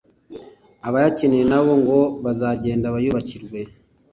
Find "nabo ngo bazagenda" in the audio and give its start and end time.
1.51-2.93